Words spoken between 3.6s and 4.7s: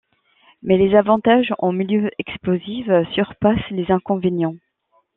les inconvénients.